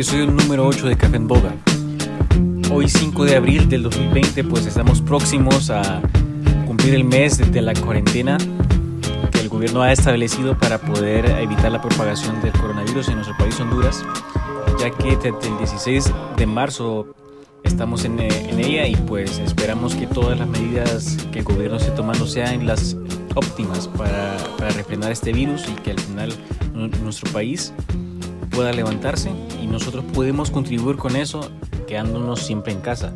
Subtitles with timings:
[0.00, 1.54] episodio número 8 de Café en Boga.
[2.72, 6.00] Hoy 5 de abril del 2020 pues estamos próximos a
[6.66, 8.38] cumplir el mes de la cuarentena
[9.30, 13.60] que el gobierno ha establecido para poder evitar la propagación del coronavirus en nuestro país
[13.60, 14.02] Honduras,
[14.78, 17.14] ya que desde el 16 de marzo
[17.62, 21.90] estamos en, en, ella y pues esperamos que todas las medidas que el gobierno esté
[21.90, 22.96] tomando sean las
[23.34, 26.32] óptimas para, para refrenar este virus y que al final
[26.72, 27.74] nuestro país
[28.50, 29.30] pueda levantarse
[29.62, 31.50] y nosotros podemos contribuir con eso
[31.86, 33.14] quedándonos siempre en casa,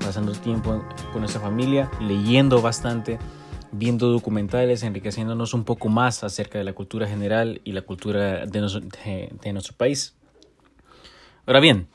[0.00, 3.18] pasando tiempo con nuestra familia, leyendo bastante,
[3.72, 8.60] viendo documentales, enriqueciéndonos un poco más acerca de la cultura general y la cultura de,
[9.52, 10.14] nuestro país.
[11.46, 11.88] Ahora bien,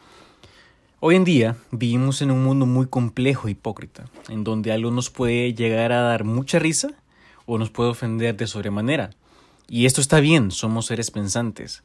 [1.04, 5.10] Hoy en día vivimos en un mundo muy complejo e hipócrita, en donde algo nos
[5.10, 6.90] puede llegar a dar mucha risa
[7.48, 9.10] o nos puede ofender de sobremanera.
[9.68, 11.82] Y esto está bien, somos seres pensantes,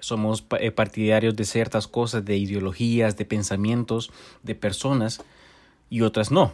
[0.00, 4.10] somos eh, partidarios de ciertas cosas, de ideologías, de pensamientos,
[4.42, 5.22] de personas
[5.90, 6.52] y otras no.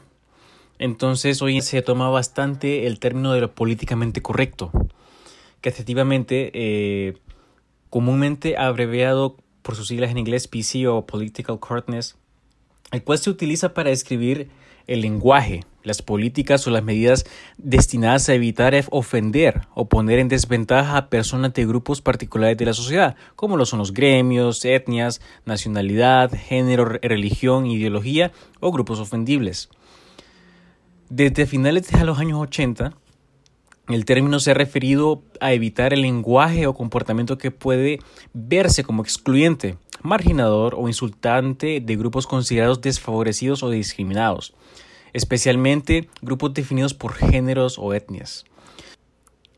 [0.79, 4.71] Entonces hoy se toma bastante el término de lo políticamente correcto,
[5.61, 7.19] que efectivamente eh,
[7.91, 12.17] comúnmente abreviado por sus siglas en inglés PC o Political Correctness,
[12.91, 14.51] el cual se utiliza para describir
[14.87, 17.25] el lenguaje, las políticas o las medidas
[17.59, 22.73] destinadas a evitar ofender o poner en desventaja a personas de grupos particulares de la
[22.73, 29.69] sociedad, como lo son los gremios, etnias, nacionalidad, género, religión, ideología o grupos ofendibles.
[31.11, 32.95] Desde finales de los años 80,
[33.89, 37.99] el término se ha referido a evitar el lenguaje o comportamiento que puede
[38.33, 44.53] verse como excluyente, marginador o insultante de grupos considerados desfavorecidos o discriminados,
[45.15, 48.45] especialmente grupos definidos por géneros o etnias.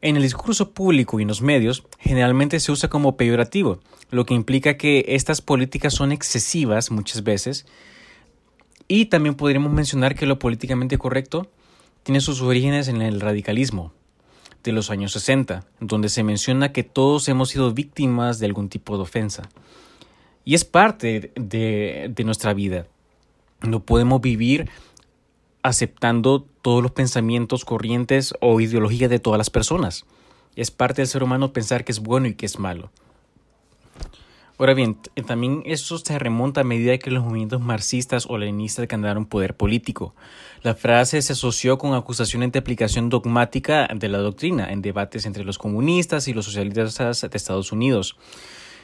[0.03, 3.81] En el discurso público y en los medios generalmente se usa como peyorativo,
[4.11, 7.67] lo que implica que estas políticas son excesivas muchas veces
[8.87, 11.51] y también podríamos mencionar que lo políticamente correcto
[12.05, 13.93] tiene sus orígenes en el radicalismo,
[14.63, 18.97] de los años 60, donde se menciona que todos hemos sido víctimas de algún tipo
[18.97, 19.49] de ofensa.
[20.49, 22.87] Y es parte de, nuestra vida.
[23.63, 24.71] No podemos vivir
[25.65, 30.07] aceptando todos los pensamientos, corrientes o ideologías de todas las personas.
[30.55, 32.93] Es parte del ser humano pensar que es bueno y que es malo.
[34.57, 39.27] Ahora bien, también eso se remonta a medida que los movimientos marxistas o leninistas ganaron
[39.27, 40.15] poder político.
[40.63, 45.43] La frase se asoció con acusaciones de aplicación dogmática de la doctrina en debates entre
[45.43, 48.17] los comunistas y los socialistas de Estados Unidos.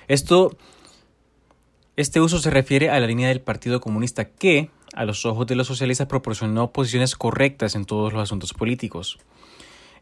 [0.08, 0.56] Esto,
[1.96, 5.56] este uso se refiere a la línea del Partido Comunista que, a los ojos de
[5.56, 9.18] los socialistas, proporcionó posiciones correctas en todos los asuntos políticos.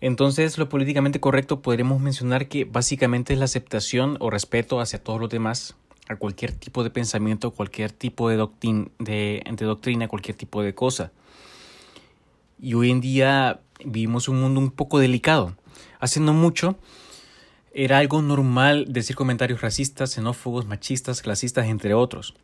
[0.00, 5.20] Entonces, lo políticamente correcto podremos mencionar que básicamente es la aceptación o respeto hacia todos
[5.20, 5.76] los demás,
[6.08, 8.48] a cualquier tipo de pensamiento, cualquier tipo de,
[8.98, 11.12] de, de doctrina, cualquier tipo de cosa.
[12.60, 15.56] Y hoy en día vivimos un mundo un poco delicado.
[15.98, 16.78] Hace no mucho
[17.72, 22.34] era algo normal decir comentarios racistas, xenófobos, machistas, clasistas, entre otros.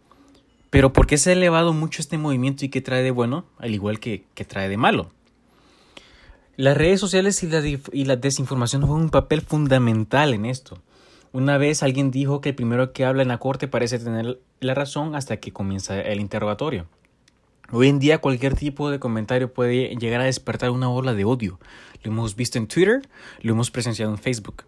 [0.71, 3.75] Pero ¿por qué se ha elevado mucho este movimiento y qué trae de bueno, al
[3.75, 5.11] igual que, que trae de malo?
[6.57, 10.79] Las redes sociales y la, y la desinformación juegan un papel fundamental en esto.
[11.33, 14.75] Una vez alguien dijo que el primero que habla en la corte parece tener la
[14.75, 16.87] razón hasta que comienza el interrogatorio.
[17.73, 21.59] Hoy en día cualquier tipo de comentario puede llegar a despertar una ola de odio.
[22.03, 23.03] Lo hemos visto en Twitter,
[23.43, 24.65] lo hemos presenciado en Facebook.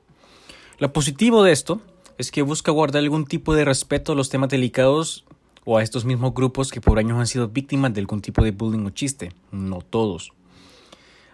[0.78, 1.80] Lo positivo de esto
[2.18, 5.24] es que busca guardar algún tipo de respeto a los temas delicados
[5.64, 8.52] o a estos mismos grupos que por años han sido víctimas de algún tipo de
[8.52, 9.32] bullying o chiste.
[9.50, 10.32] No todos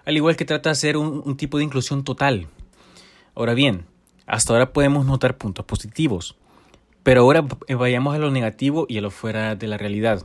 [0.04, 2.46] al igual que trata de hacer un, tipo de inclusión total.
[3.34, 3.86] Ahora bien,
[4.26, 6.36] hasta ahora podemos notar puntos positivos,
[7.02, 7.44] pero ahora
[7.76, 10.24] vayamos a lo negativo y a lo fuera de la realidad.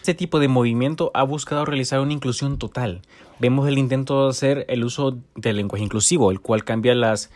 [0.00, 3.00] Este tipo de movimiento ha buscado realizar una inclusión total.
[3.38, 7.30] Vemos el intento de hacer el uso del lenguaje inclusivo, el cual cambia las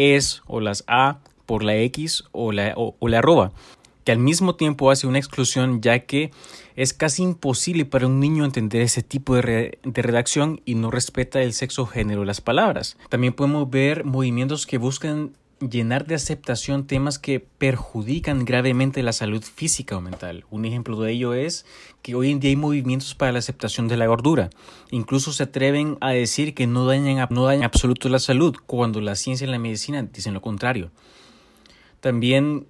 [0.00, 3.52] es o las a por la x o la, o la arroba,
[4.04, 6.30] que al mismo tiempo hace una exclusión ya que
[6.76, 11.52] es casi imposible para un niño entender ese tipo de, redacción y no respeta el
[11.52, 12.96] sexo género de las palabras.
[13.10, 19.42] También podemos ver movimientos que buscan llenar de aceptación temas que perjudican gravemente la salud
[19.42, 20.44] física o mental.
[20.50, 21.66] Un ejemplo de ello es
[22.02, 24.50] que hoy en día hay movimientos para la aceptación de la gordura.
[24.90, 29.16] Incluso se atreven a decir que no dañan, no dañan absoluto la salud, cuando la
[29.16, 30.90] ciencia y la medicina dicen lo contrario.
[32.00, 32.66] También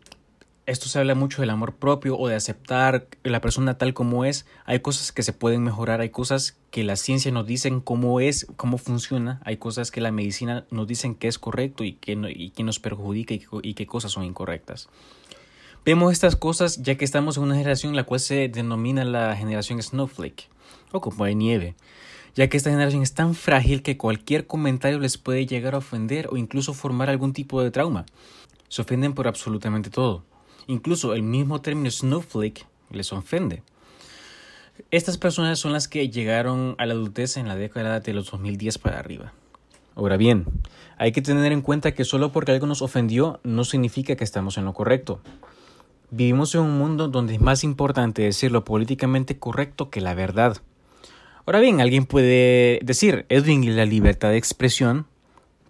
[0.71, 4.47] esto se habla mucho del amor propio o de aceptar la persona tal como es.
[4.67, 8.47] Hay cosas que se pueden mejorar, hay cosas que la ciencia nos dicen cómo es,
[8.57, 12.79] cómo funciona, hay cosas que la medicina nos dicen que es correcto y que, nos
[12.79, 14.89] perjudica y, y qué cosas son incorrectas.
[15.85, 19.35] Vemos estas cosas ya que estamos en una generación en la cual se denomina la
[19.35, 20.49] generación Snowflake
[20.93, 21.75] o como de nieve,
[22.37, 26.29] ya que esta generación es tan frágil que cualquier comentario les puede llegar a ofender
[26.31, 28.07] o incluso formar algún tipo de trauma.
[28.69, 30.30] Se ofenden por absolutamente todo.
[30.67, 33.63] Incluso el mismo término Snowflake les ofende.
[34.91, 38.79] Estas personas son las que llegaron a la adultez en la década de los 2010
[38.79, 39.33] para arriba.
[39.95, 40.47] Ahora bien,
[40.97, 44.57] hay que tener en cuenta que solo porque algo nos ofendió no significa que estamos
[44.57, 45.21] en lo correcto.
[46.11, 50.57] Vivimos en un mundo donde es más importante decir lo políticamente correcto que la verdad.
[51.47, 55.07] Ahora bien, alguien puede decir, Edwin, la libertad de expresión.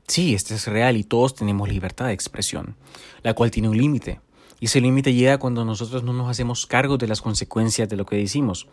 [0.06, 2.76] Sí, este es real y todos tenemos libertad de expresión,
[3.22, 4.20] la cual tiene un límite.
[4.60, 8.06] Y ese límite llega cuando nosotros no nos hacemos cargo de las consecuencias de lo
[8.06, 8.68] que decimos.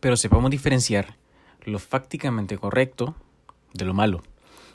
[0.00, 1.16] Pero sepamos diferenciar
[1.64, 3.14] lo fácticamente correcto
[3.72, 4.22] de lo malo.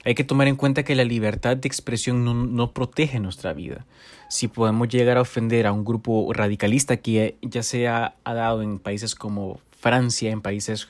[0.03, 3.85] Hay que tomar en cuenta que la libertad de expresión no, protege nuestra vida.
[4.29, 8.79] Si podemos llegar a ofender a un grupo radicalista que ya se ha, dado en
[8.79, 10.89] países como Francia, en países,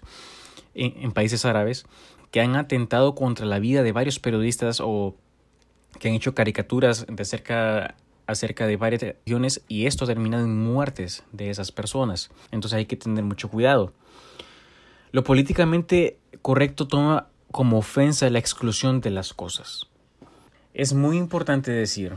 [0.75, 1.85] en, países árabes,
[2.31, 5.15] que han atentado contra la vida de varios periodistas o
[5.99, 7.95] que han hecho caricaturas de acerca,
[8.31, 12.31] acerca de varias regiones y esto ha terminado en muertes de esas personas.
[12.51, 13.94] Entonces hay que tener mucho cuidado.
[15.12, 19.88] Lo políticamente correcto toma como ofensa la exclusión de las cosas.
[20.74, 22.16] Es muy importante decir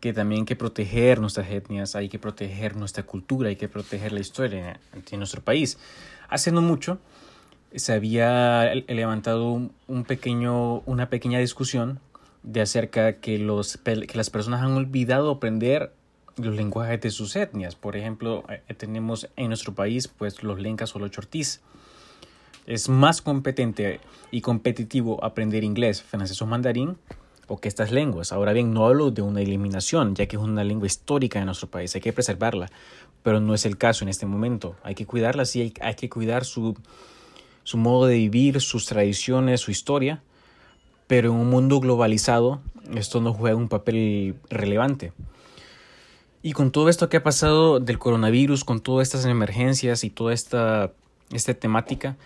[0.00, 4.12] que también hay que proteger nuestras etnias, hay que proteger nuestra cultura, hay que proteger
[4.12, 5.78] la historia de nuestro país.
[6.28, 6.98] Hace no mucho
[7.74, 12.00] se había levantado un pequeño, una pequeña discusión
[12.42, 15.92] de acerca que, los, que las personas han olvidado aprender
[16.36, 17.74] los lenguajes de sus etnias.
[17.74, 21.60] Por ejemplo, eh, tenemos en nuestro país pues los lencas o los chortís.
[22.66, 24.00] Es más competente
[24.30, 26.96] y competitivo aprender inglés, francés o mandarín
[27.48, 28.32] o que estas lenguas.
[28.32, 31.68] Ahora bien, no hablo de una eliminación, ya que es una lengua histórica de nuestro
[31.68, 32.70] país, hay que preservarla,
[33.22, 34.76] pero no es el caso en este momento.
[34.84, 36.76] Hay que cuidarla, sí, hay, hay que cuidar su,
[37.64, 40.22] su modo de vivir, sus tradiciones, su historia,
[41.06, 42.60] pero en un mundo globalizado
[42.94, 45.12] esto no juega un papel relevante.
[46.42, 50.34] Y con todo esto que ha pasado del coronavirus, con todas estas emergencias y toda
[50.34, 50.92] esta,
[51.30, 52.16] esta temática,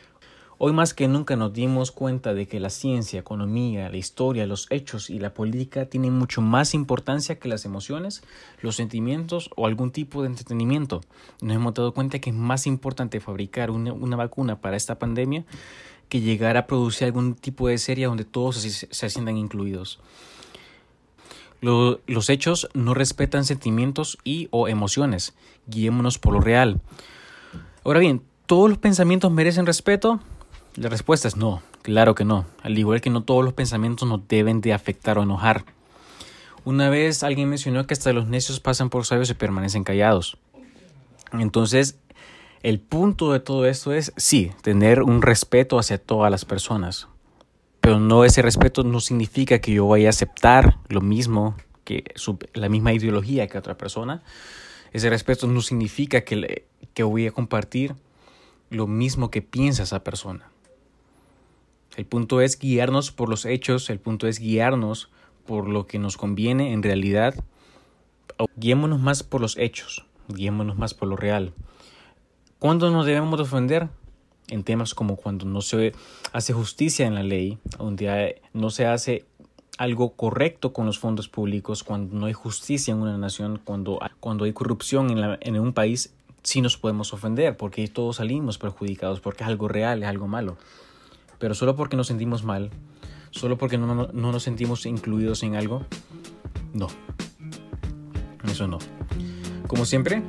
[0.58, 4.67] Hoy más que nunca nos dimos cuenta de que la ciencia, economía, la historia, los
[4.70, 8.23] hechos y la política tienen mucho más importancia que las emociones,
[8.62, 11.02] los sentimientos o algún tipo de entretenimiento.
[11.43, 15.44] Nos hemos dado cuenta que es más importante fabricar una, vacuna para esta pandemia
[16.08, 20.00] que llegar a producir algún tipo de serie donde todos se, se sientan incluidos.
[21.61, 25.35] los hechos no respetan sentimientos y o emociones.
[25.67, 26.81] Guiémonos por lo real.
[27.85, 30.20] Ahora bien, ¿todos los pensamientos merecen respeto?
[30.76, 32.47] La respuesta es no, claro que no.
[32.62, 35.64] Al igual que no todos los pensamientos nos deben de afectar o enojar.
[36.64, 40.37] Una vez alguien mencionó que hasta los necios pasan por sabios y permanecen callados.
[41.32, 41.97] Entonces,
[42.66, 47.06] el punto de todo esto es, sí, tener un respeto hacia todas las personas.
[47.80, 51.54] Pero no ese respeto no significa que yo vaya a aceptar lo mismo,
[51.84, 52.02] que
[52.54, 54.24] la misma ideología que otra persona.
[54.92, 57.94] Ese respeto no significa que, que voy a compartir
[58.70, 60.50] lo mismo que piensa esa persona.
[61.96, 65.08] El punto es guiarnos por los hechos, el punto es guiarnos
[65.46, 67.44] por lo que nos conviene en realidad.
[68.56, 71.52] Guiémonos más por los hechos, guiémonos más por lo real.
[72.66, 73.88] ¿Cuándo nos debemos defender?
[74.49, 75.92] En temas como cuando no se
[76.32, 79.25] hace justicia en la ley, donde no se hace
[79.78, 84.46] algo correcto con los fondos públicos, cuando no hay justicia en una nación, cuando, cuando
[84.46, 89.20] hay corrupción en, la, en un país, sí nos podemos ofender, porque todos salimos perjudicados,
[89.20, 90.56] porque es algo real, es algo malo.
[91.38, 92.70] Pero solo porque nos sentimos mal,
[93.30, 95.85] solo porque no, nos sentimos incluidos en algo,
[96.75, 96.88] no.
[98.44, 98.78] Eso no.
[99.68, 100.25] Como siempre,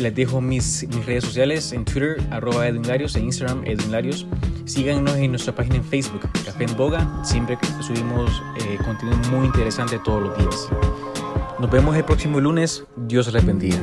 [0.00, 4.26] les dejo mis, mis redes sociales en Twitter, arroba Edwinlarios, en Instagram, Edwinlarios.
[4.64, 7.24] Síganos en nuestra página en Facebook, Café en Boga.
[7.24, 8.30] Siempre subimos
[8.60, 10.68] eh, contenido muy interesante todos los días.
[11.58, 12.84] Nos vemos el próximo lunes.
[12.96, 13.78] Dios les bendiga.